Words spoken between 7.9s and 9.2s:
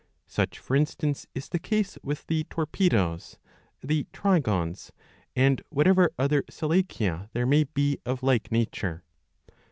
of like nature.